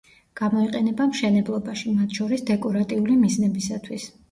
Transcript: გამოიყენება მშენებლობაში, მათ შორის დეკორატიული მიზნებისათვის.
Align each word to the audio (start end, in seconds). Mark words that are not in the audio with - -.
გამოიყენება 0.39 1.07
მშენებლობაში, 1.11 1.95
მათ 1.99 2.17
შორის 2.21 2.47
დეკორატიული 2.51 3.21
მიზნებისათვის. 3.23 4.11